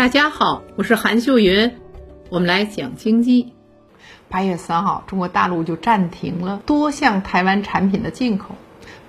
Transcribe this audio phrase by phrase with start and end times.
[0.00, 1.72] 大家好，我是韩秀云，
[2.30, 3.52] 我们来讲经济。
[4.30, 8.54] 八月三号，中国大陆就暂停了多项台湾产品的进口，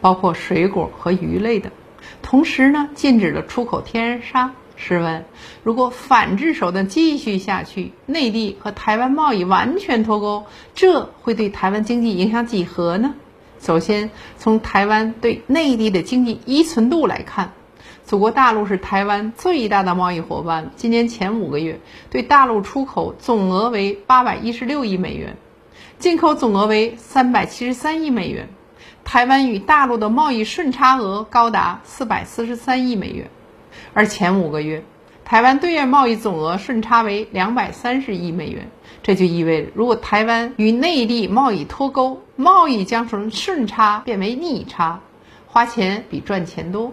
[0.02, 1.72] 包括水果和鱼类的，
[2.22, 4.52] 同时呢，禁止了出口天然砂。
[4.76, 5.24] 试问，
[5.64, 10.44] 如果反制手段继续下去，内地和台湾贸易完全脱钩，
[10.76, 13.16] 这会对台湾经济影响几何呢？
[13.62, 17.54] 首先，从台湾对内地的经济依存度来看。
[18.12, 20.70] 祖国大陆是台湾最大的贸易伙伴。
[20.76, 21.80] 今年前五个月，
[22.10, 25.38] 对大陆出口总额为八百一十六亿美元，
[25.98, 28.50] 进口总额为三百七十三亿美元。
[29.06, 33.30] 台湾与大陆的贸易顺差额高达四百四十三亿美元。
[33.94, 34.84] 而前五个月，
[35.24, 38.70] 台湾对外贸易总额顺差为两百三十亿美元。
[39.02, 45.00] 这就意味着，如果台湾与内地贸易脱钩，贸易将从顺差变为逆差，
[45.48, 46.92] 花钱比赚钱多。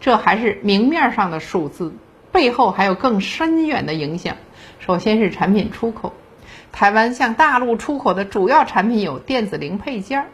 [0.00, 1.92] 这还是明面上的数字，
[2.32, 4.36] 背后还有更深远的影响。
[4.78, 6.12] 首先是产品出口，
[6.72, 10.26] 台湾向大陆出口的主要产品有电子零配件、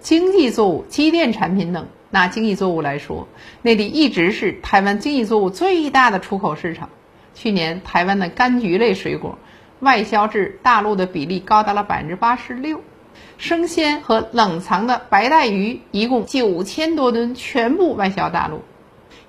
[0.00, 1.86] 经济作物、机电产品等。
[2.10, 3.28] 拿经济作物来说，
[3.60, 6.88] 内地一直是台湾经济作物最大的出口市场。
[7.34, 9.36] 去年，台湾的柑橘类水果
[9.80, 12.80] 外销至大陆的比例高达了百分之八十六，
[13.36, 18.62] 生鲜和冷藏的白带鱼一共九千多吨全部外销大陆。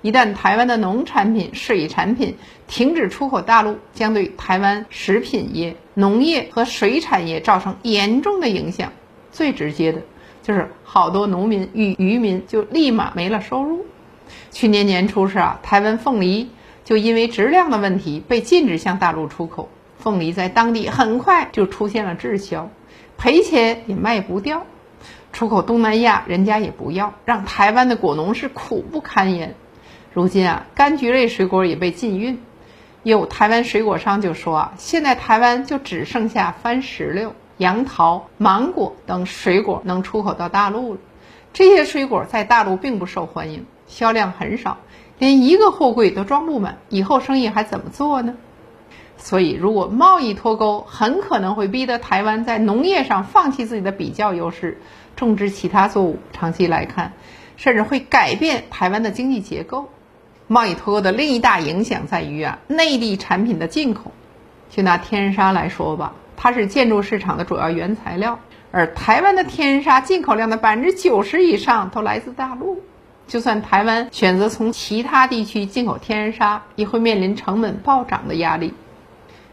[0.02, 8.92] 一旦台湾的农产品、水产品停止出口大陆，将对台湾食品业、农业和水产业造成严重的影响。
[9.30, 10.02] 最直接的，
[10.42, 13.84] 就是好多农民与渔民就立马没了收入。
[14.50, 16.48] 去年年初时啊，台湾凤梨
[16.84, 22.70] 就因为质量的问题被禁止向大陆出口，凤梨在当地很快就出现了滞销，
[23.18, 24.64] 赔钱也卖不掉，
[25.32, 29.54] 出口东南亚人家也不要，让台湾的果农是苦不堪言。
[30.12, 32.40] 如今啊，柑橘类水果也被禁运，
[33.04, 41.00] 有台湾水果商就说啊，现在台湾就只剩下番石榴、杨桃、芒果等水果能出口到大陆了。
[41.52, 44.78] 这些水果在大陆并不受欢迎，销量很少，
[45.18, 48.34] 连一个货柜都装不满，以后生意还怎么做呢？
[49.16, 54.80] 所以，如果贸易脱钩，很可能会逼得台湾在农业上放弃自己的比较优势，
[55.14, 56.18] 种植其他作物。
[56.32, 57.12] 长期来看，
[57.56, 59.88] 甚至会改变台湾的经济结构。
[60.52, 64.10] 贸易脱钩的另一大影响在于啊，内地产品的进口。
[64.68, 68.40] 就拿天然砂来说吧，它是建筑市场的主要原材料，
[68.72, 72.82] 而台湾的天然砂进口量的百分之九十以上都来自大陆。
[73.28, 78.74] 就算台湾选择从其他地区进口天然砂，也会面临成本暴涨的压力，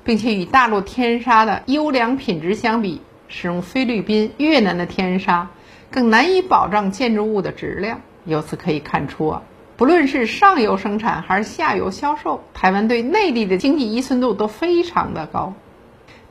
[0.04, 5.48] 并且与大陆天然砂的优良品质相比，使用菲律宾、越南的天然砂
[5.92, 8.02] 更难以保障建筑物的质量。
[8.26, 9.44] 由此可以看出啊。
[9.78, 15.54] 不论是上游生产还是下游销售，台湾对内地的经济依存度都非常的高。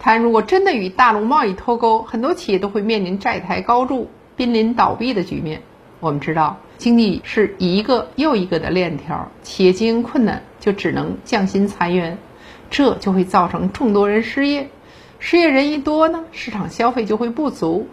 [0.01, 5.62] 台湾如果真的与大陆贸易脱钩，很多企业都会面临债台高筑、濒临倒闭的局面。
[6.01, 12.19] 我们知道，经济是一个又一个的链条，企业经营困难就只能降薪裁员，
[12.69, 14.71] 这就会造成众多人失业。
[15.21, 17.87] 失业人一多呢，市场消费就会不足，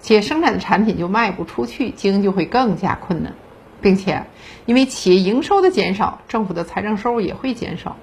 [0.00, 3.32] 企业生产的产品就卖不出去，经营就会更加困难。
[3.80, 4.24] 并且，
[4.66, 7.96] 因为企业营收的减少，政府的财政收入也会减少，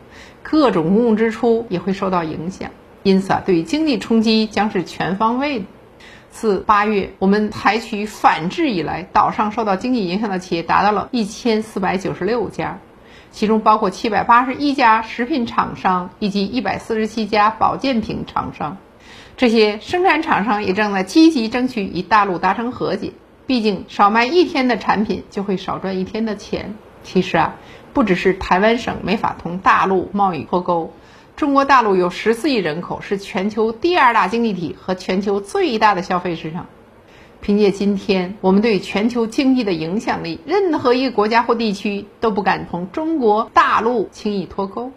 [0.43, 2.69] 各种公共支出也会受到影响。
[3.03, 5.65] 因此啊，对于经济冲击将是全方位的。
[6.31, 12.79] 自八月我们采取反制以来，岛上受到经济影响的企业达到了一千四百九十六家，
[13.31, 18.77] 其中包括七百八十一家食品厂商以及一百四十七家保健品厂商。
[19.37, 23.13] 这些生产厂商也正在积极争取与大陆达成和解。
[23.47, 26.75] 毕竟少卖一天的产品就会少赚一天的钱。
[27.03, 27.55] 其实啊，
[27.93, 30.91] 不只是台湾省没法同大陆贸易脱钩，
[31.35, 36.65] 中国大陆有十四亿人口，是全球第二大经济体和全球最大的消费市场。
[37.41, 44.91] 凭借今天我们对全球经济的影响力，任何一个国家或地区都不敢同中国大陆轻易脱钩。